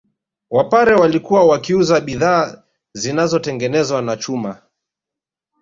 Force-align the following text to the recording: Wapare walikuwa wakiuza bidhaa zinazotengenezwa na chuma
Wapare 0.51 0.93
walikuwa 0.95 1.45
wakiuza 1.47 1.99
bidhaa 2.01 2.63
zinazotengenezwa 2.93 4.01
na 4.01 4.15
chuma 4.17 4.61